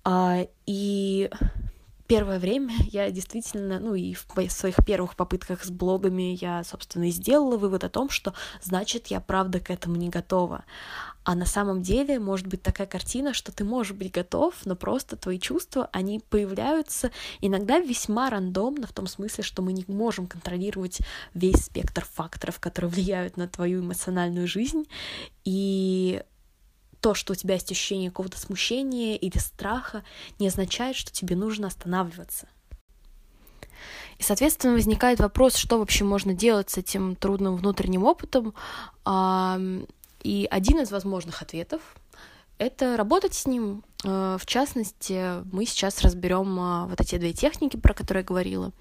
а, 0.03 0.47
и 0.65 1.29
первое 2.07 2.39
время 2.39 2.73
я 2.91 3.09
действительно, 3.11 3.79
ну 3.79 3.95
и 3.95 4.13
в 4.13 4.25
своих 4.49 4.75
первых 4.85 5.15
попытках 5.15 5.63
с 5.63 5.69
блогами 5.69 6.37
я, 6.39 6.63
собственно, 6.63 7.05
и 7.05 7.11
сделала 7.11 7.57
вывод 7.57 7.83
о 7.83 7.89
том, 7.89 8.09
что 8.09 8.33
значит 8.61 9.07
я 9.07 9.19
правда 9.19 9.59
к 9.59 9.69
этому 9.69 9.95
не 9.95 10.09
готова. 10.09 10.65
А 11.23 11.33
на 11.33 11.45
самом 11.45 11.81
деле 11.81 12.19
может 12.19 12.45
быть 12.45 12.61
такая 12.61 12.85
картина, 12.85 13.33
что 13.33 13.51
ты 13.51 13.63
можешь 13.63 13.93
быть 13.93 14.11
готов, 14.11 14.53
но 14.65 14.75
просто 14.75 15.15
твои 15.15 15.39
чувства, 15.39 15.89
они 15.91 16.19
появляются 16.19 17.11
иногда 17.41 17.79
весьма 17.79 18.29
рандомно, 18.29 18.85
в 18.85 18.93
том 18.93 19.07
смысле, 19.07 19.43
что 19.43 19.63
мы 19.63 19.73
не 19.73 19.85
можем 19.87 20.27
контролировать 20.27 20.99
весь 21.33 21.65
спектр 21.65 22.05
факторов, 22.05 22.59
которые 22.59 22.91
влияют 22.91 23.37
на 23.37 23.47
твою 23.47 23.81
эмоциональную 23.81 24.47
жизнь. 24.47 24.85
И 25.45 26.21
то, 27.05 27.13
что 27.13 27.33
у 27.33 27.35
тебя 27.35 27.53
есть 27.53 27.71
ощущение 27.71 28.09
какого-то 28.09 28.39
смущения 28.39 29.15
или 29.15 29.37
страха, 29.37 30.03
не 30.39 30.47
означает, 30.47 30.95
что 30.95 31.11
тебе 31.11 31.35
нужно 31.35 31.67
останавливаться. 31.67 32.47
И, 34.17 34.23
соответственно, 34.23 34.73
возникает 34.73 35.19
вопрос, 35.19 35.55
что 35.55 35.77
вообще 35.77 36.03
можно 36.03 36.33
делать 36.33 36.71
с 36.71 36.79
этим 36.79 37.15
трудным 37.15 37.57
внутренним 37.57 38.05
опытом. 38.05 38.55
И 40.23 40.47
один 40.49 40.79
из 40.79 40.89
возможных 40.89 41.43
ответов— 41.43 41.81
это 42.57 42.97
работать 42.97 43.35
с 43.35 43.45
ним. 43.45 43.83
Э, 44.03 44.37
в 44.41 44.45
частности, 44.47 45.43
мы 45.53 45.67
сейчас 45.67 46.01
разберем 46.01 46.59
а, 46.59 46.87
вот 46.87 46.99
эти 46.99 47.19
две 47.19 47.33
техники, 47.33 47.77
про 47.77 47.93
которые 47.93 48.23
я 48.23 48.27
говорила. 48.27 48.71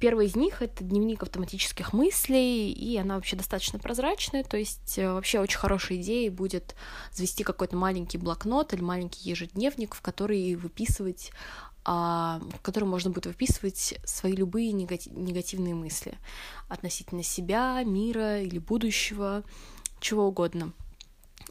Первый 0.00 0.26
из 0.26 0.36
них— 0.36 0.56
это 0.62 0.82
дневник 0.82 1.22
автоматических 1.22 1.92
мыслей, 1.92 2.72
и 2.72 2.96
она 2.96 3.16
вообще 3.16 3.36
достаточно 3.36 3.78
прозрачная, 3.78 4.42
то 4.42 4.56
есть 4.56 4.98
э, 4.98 5.12
вообще 5.12 5.40
очень 5.40 5.58
хорошей 5.58 6.00
идеей 6.00 6.30
будет 6.30 6.74
завести 7.12 7.44
какой-то 7.44 7.76
маленький 7.76 8.18
блокнот 8.18 8.72
или 8.72 8.82
маленький 8.82 9.28
ежедневник, 9.28 9.94
в 9.94 10.00
который 10.00 10.56
выписывать 10.56 11.30
а, 11.86 12.40
в 12.54 12.60
котором 12.62 12.88
можно 12.88 13.10
будет 13.10 13.26
выписывать 13.26 13.98
свои 14.04 14.32
любые 14.32 14.72
негативные 14.72 15.74
мысли 15.74 16.16
относительно 16.70 17.22
себя, 17.22 17.82
мира 17.84 18.40
или 18.40 18.58
будущего, 18.58 19.42
чего 20.00 20.26
угодно. 20.26 20.72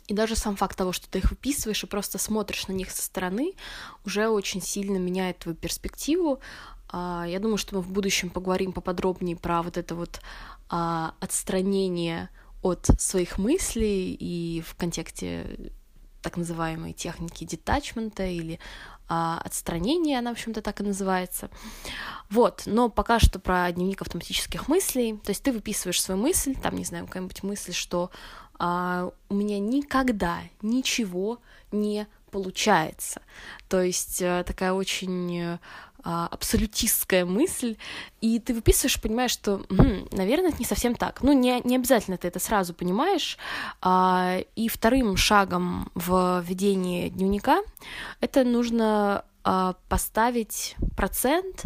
И 0.07 0.13
даже 0.13 0.35
сам 0.35 0.55
факт 0.55 0.77
того, 0.77 0.91
что 0.91 1.09
ты 1.09 1.19
их 1.19 1.29
выписываешь 1.29 1.83
и 1.83 1.87
просто 1.87 2.17
смотришь 2.17 2.67
на 2.67 2.73
них 2.73 2.91
со 2.91 3.03
стороны, 3.03 3.53
уже 4.05 4.27
очень 4.27 4.61
сильно 4.61 4.97
меняет 4.97 5.39
твою 5.39 5.55
перспективу, 5.55 6.39
я 6.93 7.39
думаю, 7.39 7.57
что 7.57 7.75
мы 7.75 7.81
в 7.81 7.91
будущем 7.91 8.29
поговорим 8.29 8.71
поподробнее 8.71 9.35
про 9.35 9.63
вот 9.63 9.77
это 9.77 9.95
вот 9.95 10.21
а, 10.69 11.15
отстранение 11.19 12.29
от 12.61 12.85
своих 12.97 13.37
мыслей 13.37 14.13
и 14.13 14.61
в 14.61 14.75
контексте 14.75 15.71
так 16.21 16.37
называемой 16.37 16.93
техники 16.93 17.43
детачмента 17.43 18.25
или 18.25 18.59
а, 19.09 19.39
отстранения, 19.43 20.19
она, 20.19 20.31
в 20.31 20.33
общем-то, 20.33 20.61
так 20.61 20.79
и 20.79 20.83
называется. 20.83 21.49
Вот, 22.29 22.63
но 22.65 22.89
пока 22.89 23.19
что 23.19 23.37
про 23.39 23.71
дневник 23.71 24.01
автоматических 24.01 24.67
мыслей. 24.67 25.17
То 25.23 25.31
есть 25.31 25.43
ты 25.43 25.51
выписываешь 25.51 26.01
свою 26.01 26.19
мысль, 26.19 26.55
там, 26.55 26.75
не 26.75 26.85
знаю, 26.85 27.05
какая-нибудь 27.05 27.43
мысль, 27.43 27.73
что 27.73 28.09
а, 28.57 29.11
у 29.29 29.35
меня 29.35 29.59
никогда 29.59 30.39
ничего 30.61 31.39
не 31.71 32.07
получается. 32.31 33.21
То 33.67 33.81
есть 33.81 34.21
э, 34.21 34.43
такая 34.47 34.73
очень 34.73 35.59
а, 36.03 36.27
абсолютистская 36.27 37.25
мысль, 37.25 37.77
и 38.21 38.39
ты 38.39 38.53
выписываешь, 38.53 38.99
понимаешь, 38.99 39.31
что, 39.31 39.65
м, 39.69 40.07
наверное, 40.11 40.49
это 40.49 40.59
не 40.59 40.65
совсем 40.65 40.95
так. 40.95 41.23
Ну, 41.23 41.33
не, 41.33 41.61
не 41.63 41.75
обязательно 41.75 42.17
ты 42.17 42.27
это 42.27 42.39
сразу 42.39 42.73
понимаешь. 42.73 43.37
А, 43.81 44.39
и 44.55 44.67
вторым 44.67 45.15
шагом 45.17 45.91
в 45.95 46.43
ведении 46.47 47.09
дневника 47.09 47.61
это 48.19 48.43
нужно 48.43 49.25
а, 49.43 49.75
поставить 49.89 50.75
процент 50.95 51.63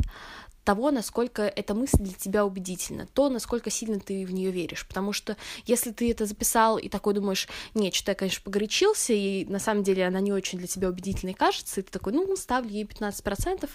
того, 0.67 0.91
насколько 0.91 1.43
эта 1.43 1.73
мысль 1.73 1.99
для 1.99 2.13
тебя 2.13 2.45
убедительна, 2.45 3.07
то, 3.13 3.29
насколько 3.29 3.69
сильно 3.69 4.01
ты 4.01 4.25
в 4.25 4.33
нее 4.33 4.51
веришь. 4.51 4.85
Потому 4.85 5.13
что 5.13 5.37
если 5.65 5.93
ты 5.93 6.11
это 6.11 6.25
записал 6.25 6.77
и 6.77 6.89
такой 6.89 7.13
думаешь, 7.13 7.47
нет, 7.73 7.95
что-то 7.95 8.11
я, 8.11 8.15
конечно, 8.15 8.41
погорячился, 8.43 9.13
и 9.13 9.45
на 9.45 9.59
самом 9.59 9.83
деле 9.83 10.05
она 10.05 10.19
не 10.19 10.33
очень 10.33 10.57
для 10.57 10.67
тебя 10.67 10.89
убедительной 10.89 11.35
кажется, 11.35 11.79
и 11.79 11.83
ты 11.83 11.89
такой, 11.89 12.11
ну, 12.11 12.35
ставлю 12.35 12.69
ей 12.69 12.83
15%, 12.83 13.69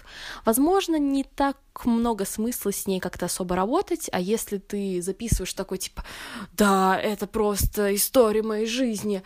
возможно, 0.45 0.97
не 0.97 1.23
так 1.23 1.57
много 1.83 2.25
смысла 2.25 2.71
с 2.71 2.85
ней 2.85 2.99
как-то 2.99 3.25
особо 3.25 3.55
работать, 3.55 4.07
а 4.11 4.19
если 4.19 4.59
ты 4.59 5.01
записываешь 5.01 5.53
такой, 5.55 5.79
типа, 5.79 6.05
да, 6.51 6.99
это 6.99 7.25
просто 7.25 7.95
история 7.95 8.43
моей 8.43 8.67
жизни, 8.67 9.23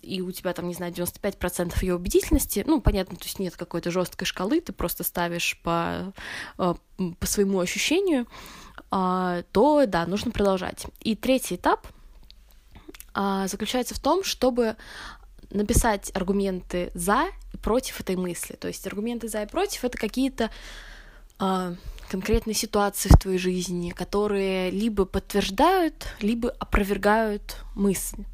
и 0.00 0.22
у 0.22 0.32
тебя 0.32 0.54
там, 0.54 0.68
не 0.68 0.74
знаю, 0.74 0.94
95% 0.94 1.74
ее 1.82 1.96
убедительности, 1.96 2.64
ну, 2.66 2.80
понятно, 2.80 3.18
то 3.18 3.24
есть 3.24 3.38
нет 3.38 3.56
какой-то 3.56 3.90
жесткой 3.90 4.26
шкалы, 4.26 4.62
ты 4.62 4.72
просто 4.72 5.04
ставишь 5.04 5.60
по 5.62 6.14
по 6.56 7.26
своему 7.26 7.60
ощущению, 7.60 8.26
а, 8.90 9.42
то 9.52 9.86
да, 9.86 10.06
нужно 10.06 10.30
продолжать. 10.30 10.86
И 11.00 11.14
третий 11.14 11.56
этап 11.56 11.86
а, 13.14 13.46
заключается 13.48 13.94
в 13.94 14.00
том, 14.00 14.24
чтобы 14.24 14.76
написать 15.50 16.10
аргументы 16.14 16.90
за 16.94 17.26
и 17.52 17.56
против 17.56 18.00
этой 18.00 18.16
мысли. 18.16 18.54
То 18.54 18.68
есть 18.68 18.86
аргументы 18.86 19.28
за 19.28 19.42
и 19.42 19.46
против 19.46 19.84
это 19.84 19.98
какие-то 19.98 20.50
а, 21.38 21.74
конкретные 22.08 22.54
ситуации 22.54 23.08
в 23.08 23.18
твоей 23.18 23.38
жизни, 23.38 23.90
которые 23.90 24.70
либо 24.70 25.04
подтверждают, 25.04 26.08
либо 26.20 26.50
опровергают 26.50 27.56
мысль. 27.74 28.24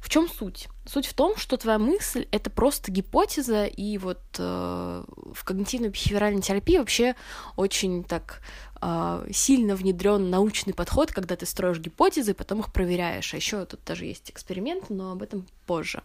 В 0.00 0.08
чем 0.08 0.28
суть? 0.28 0.68
Суть 0.92 1.06
в 1.06 1.14
том, 1.14 1.36
что 1.36 1.56
твоя 1.56 1.78
мысль— 1.78 2.26
это 2.32 2.50
просто 2.50 2.90
гипотеза, 2.90 3.64
и 3.66 3.96
вот 3.96 4.18
э, 4.38 5.04
в 5.32 5.44
когнитивной 5.44 5.92
психоверальной 5.92 6.42
терапии 6.42 6.78
вообще 6.78 7.14
очень 7.54 8.02
так 8.02 8.42
э, 8.82 9.28
сильно 9.32 9.76
внедрен 9.76 10.30
научный 10.30 10.74
подход, 10.74 11.12
когда 11.12 11.36
ты 11.36 11.46
строишь 11.46 11.78
гипотезы, 11.78 12.34
потом 12.34 12.58
их 12.58 12.72
проверяешь. 12.72 13.32
А 13.32 13.36
еще 13.36 13.64
тут 13.66 13.84
даже 13.84 14.04
есть 14.04 14.32
эксперимент, 14.32 14.90
но 14.90 15.12
об 15.12 15.22
этом 15.22 15.46
позже. 15.64 16.02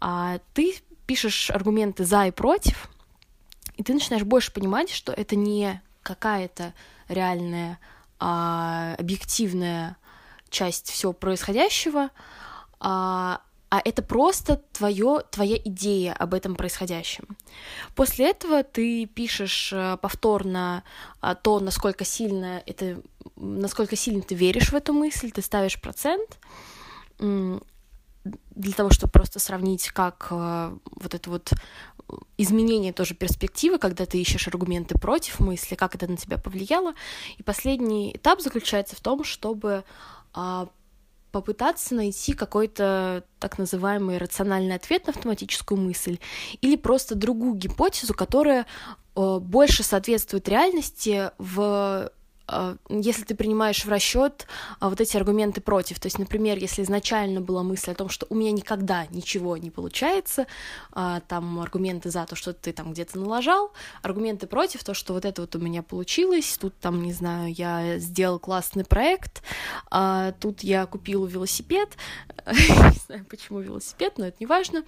А 0.00 0.38
ты 0.54 0.74
пишешь 1.06 1.50
аргументы 1.50 2.06
за 2.06 2.28
и 2.28 2.30
против, 2.30 2.88
и 3.76 3.82
ты 3.82 3.92
начинаешь 3.92 4.24
больше 4.24 4.54
понимать, 4.54 4.88
что 4.88 5.12
это 5.12 5.36
не 5.36 5.82
какая-то 6.02 6.72
реальная, 7.08 7.78
а, 8.18 8.94
объективная 8.98 9.98
часть 10.48 10.90
всего 10.90 11.12
происходящего, 11.12 12.08
а, 12.80 13.42
а 13.72 13.80
это 13.82 14.02
просто 14.02 14.56
твое, 14.72 15.22
твоя 15.30 15.56
идея 15.56 16.12
об 16.12 16.34
этом 16.34 16.56
происходящем. 16.56 17.24
После 17.94 18.28
этого 18.28 18.64
ты 18.64 19.06
пишешь 19.06 19.72
э, 19.72 19.96
повторно 19.96 20.84
а, 21.22 21.34
то, 21.34 21.58
насколько 21.58 22.04
сильно 22.04 22.62
это, 22.66 23.00
насколько 23.34 23.96
сильно 23.96 24.20
ты 24.20 24.34
веришь 24.34 24.72
в 24.72 24.74
эту 24.74 24.92
мысль, 24.92 25.30
ты 25.30 25.40
ставишь 25.40 25.80
процент 25.80 26.38
для 27.18 28.72
того, 28.76 28.90
чтобы 28.90 29.10
просто 29.10 29.38
сравнить, 29.38 29.88
как 29.88 30.28
э, 30.30 30.76
вот 30.90 31.14
это 31.14 31.30
вот 31.30 31.52
изменение 32.36 32.92
тоже 32.92 33.14
перспективы, 33.14 33.78
когда 33.78 34.04
ты 34.04 34.20
ищешь 34.20 34.48
аргументы 34.48 34.98
против 34.98 35.40
мысли, 35.40 35.76
как 35.76 35.94
это 35.94 36.06
на 36.06 36.18
тебя 36.18 36.36
повлияло. 36.36 36.92
И 37.38 37.42
последний 37.42 38.12
этап 38.12 38.42
заключается 38.42 38.96
в 38.96 39.00
том, 39.00 39.24
чтобы 39.24 39.84
а, 40.34 40.68
попытаться 41.32 41.94
найти 41.94 42.34
какой-то 42.34 43.24
так 43.40 43.58
называемый 43.58 44.18
рациональный 44.18 44.76
ответ 44.76 45.06
на 45.06 45.12
автоматическую 45.12 45.80
мысль 45.80 46.18
или 46.60 46.76
просто 46.76 47.14
другую 47.14 47.54
гипотезу, 47.54 48.14
которая 48.14 48.66
э, 49.16 49.38
больше 49.40 49.82
соответствует 49.82 50.48
реальности 50.48 51.30
в 51.38 52.12
если 52.88 53.24
ты 53.24 53.34
принимаешь 53.34 53.84
в 53.84 53.88
расчет 53.88 54.46
а, 54.80 54.88
вот 54.88 55.00
эти 55.00 55.16
аргументы 55.16 55.60
против. 55.60 56.00
То 56.00 56.06
есть, 56.06 56.18
например, 56.18 56.58
если 56.58 56.82
изначально 56.82 57.40
была 57.40 57.62
мысль 57.62 57.90
о 57.90 57.94
том, 57.94 58.08
что 58.08 58.26
у 58.30 58.34
меня 58.34 58.52
никогда 58.52 59.06
ничего 59.10 59.56
не 59.56 59.70
получается, 59.70 60.46
а, 60.92 61.20
там 61.20 61.60
аргументы 61.60 62.10
за 62.10 62.26
то, 62.26 62.36
что 62.36 62.52
ты 62.52 62.72
там 62.72 62.92
где-то 62.92 63.18
налажал, 63.18 63.72
аргументы 64.02 64.46
против, 64.46 64.84
то, 64.84 64.94
что 64.94 65.14
вот 65.14 65.24
это 65.24 65.42
вот 65.42 65.54
у 65.56 65.58
меня 65.58 65.82
получилось, 65.82 66.58
тут 66.60 66.78
там, 66.78 67.02
не 67.02 67.12
знаю, 67.12 67.52
я 67.52 67.98
сделал 67.98 68.38
классный 68.38 68.84
проект, 68.84 69.42
тут 70.40 70.62
я 70.62 70.86
купил 70.86 71.24
велосипед, 71.26 71.96
не 72.46 73.06
знаю, 73.06 73.24
почему 73.28 73.60
велосипед, 73.60 74.18
но 74.18 74.26
это 74.26 74.36
не 74.40 74.46
важно, 74.46 74.82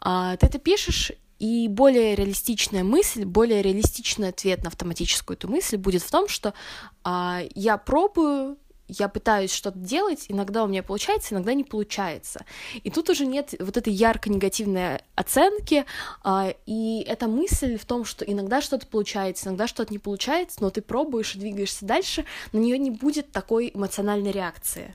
ты 0.00 0.46
это 0.46 0.58
пишешь, 0.58 1.12
и 1.42 1.66
более 1.66 2.14
реалистичная 2.14 2.84
мысль, 2.84 3.24
более 3.24 3.62
реалистичный 3.62 4.28
ответ 4.28 4.62
на 4.62 4.68
автоматическую 4.68 5.36
эту 5.36 5.48
мысль 5.48 5.76
будет 5.76 6.02
в 6.02 6.10
том, 6.10 6.28
что 6.28 6.54
а, 7.02 7.40
я 7.56 7.78
пробую, 7.78 8.58
я 8.86 9.08
пытаюсь 9.08 9.52
что-то 9.52 9.76
делать, 9.76 10.26
иногда 10.28 10.62
у 10.62 10.68
меня 10.68 10.84
получается, 10.84 11.34
иногда 11.34 11.52
не 11.52 11.64
получается. 11.64 12.44
И 12.84 12.90
тут 12.92 13.10
уже 13.10 13.26
нет 13.26 13.56
вот 13.58 13.76
этой 13.76 13.92
ярко 13.92 14.30
негативной 14.30 15.00
оценки, 15.16 15.84
а, 16.22 16.54
и 16.64 17.04
эта 17.08 17.26
мысль 17.26 17.76
в 17.76 17.86
том, 17.86 18.04
что 18.04 18.24
иногда 18.24 18.62
что-то 18.62 18.86
получается, 18.86 19.48
иногда 19.48 19.66
что-то 19.66 19.92
не 19.92 19.98
получается, 19.98 20.58
но 20.60 20.70
ты 20.70 20.80
пробуешь 20.80 21.34
и 21.34 21.40
двигаешься 21.40 21.84
дальше, 21.84 22.24
на 22.52 22.58
нее 22.58 22.78
не 22.78 22.92
будет 22.92 23.32
такой 23.32 23.72
эмоциональной 23.74 24.30
реакции. 24.30 24.94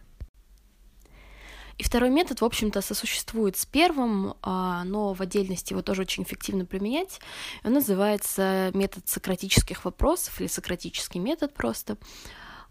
И 1.78 1.84
второй 1.84 2.10
метод, 2.10 2.42
в 2.42 2.46
общем-то, 2.46 2.82
сосуществует 2.82 3.56
с 3.56 3.66
первым, 3.66 4.34
а, 4.42 4.84
но 4.84 5.14
в 5.14 5.22
отдельности 5.22 5.74
его 5.74 5.84
тоже 5.84 6.02
очень 6.02 6.24
эффективно 6.24 6.66
применять. 6.66 7.20
Он 7.64 7.74
называется 7.74 8.72
метод 8.74 9.08
сократических 9.08 9.86
вопросов 9.86 10.42
или 10.42 10.48
сократический 10.48 11.20
метод 11.20 11.54
просто. 11.54 11.98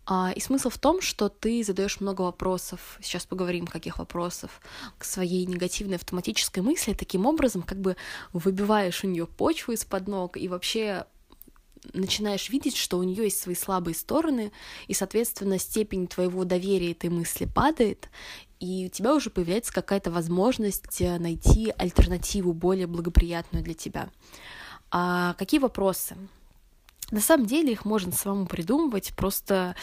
А, 0.07 0.33
и 0.35 0.41
смысл 0.41 0.71
в 0.71 0.79
том, 0.79 1.01
что 1.01 1.29
ты 1.29 1.63
задаешь 1.63 2.01
много 2.01 2.23
вопросов, 2.23 2.99
сейчас 3.01 3.27
поговорим, 3.27 3.67
каких 3.67 3.99
вопросов, 3.99 4.61
к 4.99 5.05
своей 5.05 5.47
негативной 5.47 5.97
автоматической 5.97 6.63
мысли, 6.63 6.93
таким 6.93 7.27
образом 7.27 7.63
как 7.63 7.79
бы 7.79 7.97
выбиваешь 8.33 9.05
у 9.05 9.09
нее 9.09 9.27
почву 9.27 9.73
из-под 9.73 10.09
ног 10.09 10.37
и 10.37 10.49
вообще 10.49 11.07
начинаешь 11.93 12.49
видеть, 12.51 12.77
что 12.77 12.99
у 12.99 13.03
нее 13.03 13.25
есть 13.25 13.41
свои 13.41 13.55
слабые 13.55 13.95
стороны, 13.95 14.53
и, 14.87 14.95
соответственно, 14.95 15.59
степень 15.59 16.07
твоего 16.07 16.45
доверия 16.45 16.93
этой 16.93 17.11
мысли 17.11 17.45
падает, 17.45 18.09
и 18.61 18.87
у 18.87 18.89
тебя 18.89 19.15
уже 19.15 19.31
появляется 19.31 19.73
какая-то 19.73 20.11
возможность 20.11 21.01
э, 21.01 21.19
найти 21.19 21.73
альтернативу 21.77 22.53
более 22.53 22.87
благоприятную 22.87 23.65
для 23.65 23.75
тебя. 23.75 24.09
А 24.91 25.35
какие 25.35 25.61
вопросы? 25.61 26.17
На 27.11 27.21
самом 27.21 27.47
деле 27.47 27.73
их 27.73 27.85
можно 27.85 28.13
самому 28.13 28.47
придумывать, 28.47 29.13
просто 29.17 29.77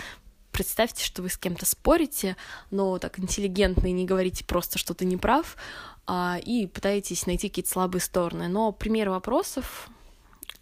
представьте, 0.52 1.04
что 1.04 1.22
вы 1.22 1.30
с 1.30 1.38
кем-то 1.38 1.66
спорите, 1.66 2.36
но 2.70 3.00
так 3.00 3.20
интеллигентно 3.20 3.88
и 3.88 3.92
не 3.92 4.06
говорите 4.06 4.46
просто, 4.46 4.78
что 4.78 4.94
ты 4.94 5.06
не 5.06 5.18
прав, 5.18 5.58
а, 6.06 6.38
и 6.44 6.68
пытаетесь 6.68 7.26
найти 7.26 7.50
какие-то 7.50 7.72
слабые 7.72 8.02
стороны. 8.02 8.48
Но 8.48 8.72
пример 8.72 9.10
вопросов 9.10 9.90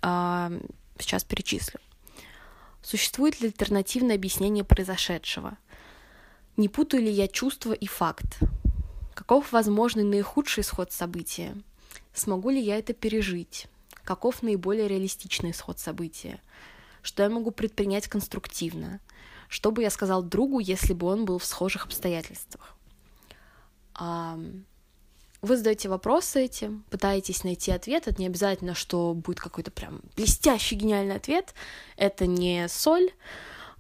а, 0.01 0.51
сейчас 0.99 1.23
перечислю. 1.23 1.79
Существует 2.81 3.41
ли 3.41 3.47
альтернативное 3.47 4.15
объяснение 4.15 4.63
произошедшего? 4.63 5.57
Не 6.57 6.69
путаю 6.69 7.03
ли 7.03 7.11
я 7.11 7.27
чувство 7.27 7.73
и 7.73 7.87
факт? 7.87 8.39
Каков 9.13 9.51
возможный 9.51 10.03
наихудший 10.03 10.61
исход 10.61 10.91
события? 10.91 11.55
Смогу 12.13 12.49
ли 12.49 12.61
я 12.61 12.77
это 12.77 12.93
пережить? 12.93 13.67
Каков 14.03 14.43
наиболее 14.43 14.87
реалистичный 14.87 15.51
исход 15.51 15.79
события? 15.79 16.41
Что 17.01 17.23
я 17.23 17.29
могу 17.29 17.51
предпринять 17.51 18.07
конструктивно? 18.07 18.99
Что 19.47 19.71
бы 19.71 19.81
я 19.81 19.89
сказал 19.89 20.23
другу, 20.23 20.59
если 20.59 20.93
бы 20.93 21.07
он 21.07 21.25
был 21.25 21.37
в 21.37 21.45
схожих 21.45 21.85
обстоятельствах? 21.85 22.75
Вы 23.99 25.57
задаете 25.57 25.89
вопросы 25.89 26.45
эти, 26.45 26.71
пытаетесь 26.89 27.43
найти 27.43 27.71
ответ. 27.71 28.07
Это 28.07 28.19
не 28.19 28.27
обязательно, 28.27 28.75
что 28.75 29.13
будет 29.13 29.39
какой-то 29.39 29.71
прям 29.71 30.01
блестящий 30.15 30.75
гениальный 30.75 31.15
ответ. 31.15 31.55
Это 31.97 32.27
не 32.27 32.67
соль. 32.69 33.09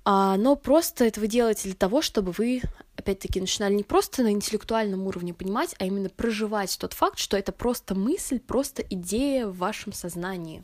А, 0.03 0.37
но 0.37 0.55
просто 0.55 1.05
это 1.05 1.19
вы 1.19 1.27
делаете 1.27 1.63
для 1.63 1.75
того, 1.75 2.01
чтобы 2.01 2.31
вы, 2.31 2.61
опять-таки, 2.95 3.39
начинали 3.39 3.73
не 3.73 3.83
просто 3.83 4.23
на 4.23 4.31
интеллектуальном 4.31 5.05
уровне 5.05 5.33
понимать, 5.33 5.75
а 5.79 5.85
именно 5.85 6.09
проживать 6.09 6.77
тот 6.79 6.93
факт, 6.93 7.19
что 7.19 7.37
это 7.37 7.51
просто 7.51 7.93
мысль, 7.93 8.39
просто 8.39 8.81
идея 8.81 9.47
в 9.47 9.57
вашем 9.57 9.93
сознании. 9.93 10.63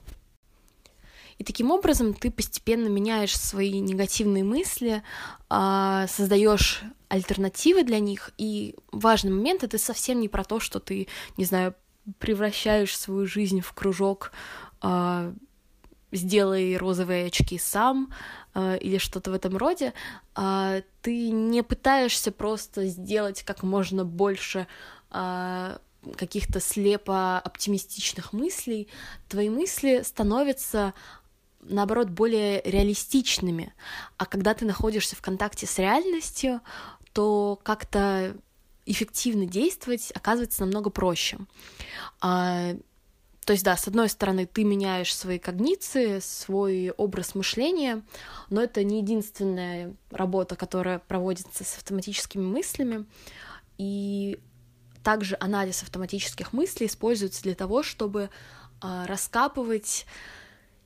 И 1.38 1.44
таким 1.44 1.70
образом 1.70 2.16
ты 2.16 2.32
постепенно 2.32 2.88
меняешь 2.88 3.38
свои 3.38 3.80
негативные 3.80 4.44
мысли, 4.44 5.04
а, 5.50 6.08
создаешь 6.08 6.82
альтернативы 7.10 7.84
для 7.84 8.00
них. 8.00 8.32
И 8.40 8.76
важный 8.92 9.32
момент 9.32 9.64
это 9.64 9.78
совсем 9.78 10.20
не 10.20 10.30
про 10.30 10.44
то, 10.44 10.60
что 10.60 10.80
ты, 10.80 11.08
не 11.38 11.46
знаю, 11.46 11.76
превращаешь 12.18 12.98
свою 12.98 13.28
жизнь 13.28 13.62
в 13.62 13.72
кружок 13.74 14.32
а, 14.82 15.32
сделай 16.12 16.78
розовые 16.78 17.28
очки 17.28 17.58
сам 17.58 18.14
э, 18.54 18.78
или 18.80 18.98
что-то 18.98 19.32
в 19.32 19.34
этом 19.34 19.58
роде, 19.58 19.94
э, 20.36 20.82
ты 21.02 21.30
не 21.30 21.64
пытаешься 21.64 22.32
просто 22.32 22.86
сделать 22.88 23.44
как 23.44 23.64
можно 23.64 24.06
больше 24.06 24.68
э, 25.12 25.78
каких-то 26.16 26.60
слепо 26.60 27.40
оптимистичных 27.40 28.34
мыслей, 28.34 28.88
твои 29.28 29.50
мысли 29.50 30.02
становятся 30.04 30.94
наоборот 31.62 32.10
более 32.10 32.62
реалистичными, 32.62 33.74
а 34.18 34.26
когда 34.26 34.54
ты 34.54 34.66
находишься 34.66 35.16
в 35.16 35.22
контакте 35.22 35.66
с 35.66 35.78
реальностью, 35.80 36.62
то 37.14 37.60
как-то 37.64 38.38
эффективно 38.86 39.46
действовать 39.46 40.12
оказывается 40.16 40.62
намного 40.62 40.90
проще. 40.90 41.38
То 43.48 43.54
есть, 43.54 43.64
да, 43.64 43.78
с 43.78 43.88
одной 43.88 44.10
стороны, 44.10 44.46
ты 44.46 44.66
меняешь 44.66 45.16
свои 45.16 45.40
когниции, 45.40 46.20
свой 46.20 46.92
образ 46.92 47.34
мышления, 47.34 48.04
но 48.50 48.62
это 48.62 48.84
не 48.84 49.00
единственная 49.00 49.96
работа, 50.12 50.58
которая 50.58 51.00
проводится 51.00 51.64
с 51.64 51.78
автоматическими 51.78 52.44
мыслями. 52.44 53.06
И 53.78 54.38
также 55.02 55.38
анализ 55.40 55.82
автоматических 55.82 56.52
мыслей 56.52 56.88
используется 56.88 57.42
для 57.42 57.56
того, 57.56 57.84
чтобы 57.84 58.24
э, 58.84 59.06
раскапывать 59.06 60.06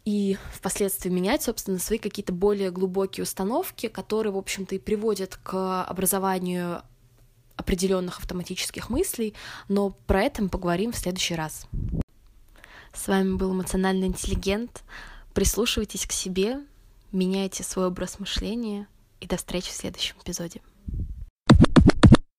и 0.06 0.38
впоследствии 0.54 1.10
менять, 1.10 1.42
собственно, 1.42 1.80
свои 1.80 1.98
какие-то 1.98 2.32
более 2.32 2.70
глубокие 2.70 3.24
установки, 3.24 3.88
которые, 3.88 4.34
в 4.34 4.38
общем-то, 4.38 4.76
и 4.76 4.80
приводят 4.80 5.36
к 5.42 5.84
образованию 5.84 6.84
определенных 7.56 8.20
автоматических 8.20 8.92
мыслей, 8.92 9.34
но 9.68 9.90
про 9.90 10.22
это 10.22 10.44
мы 10.44 10.50
поговорим 10.50 10.92
в 10.92 10.98
следующий 10.98 11.34
раз. 11.34 11.66
С 12.94 13.08
вами 13.08 13.36
был 13.36 13.54
эмоциональный 13.54 14.08
интеллигент. 14.08 14.84
Прислушивайтесь 15.34 16.06
к 16.06 16.12
себе, 16.12 16.60
меняйте 17.12 17.64
свой 17.64 17.88
образ 17.88 18.20
мышления 18.20 18.88
и 19.20 19.28
до 19.28 19.38
встречи 19.38 19.70
в 19.70 19.76
следующем 19.76 20.16
эпизоде. 20.24 20.62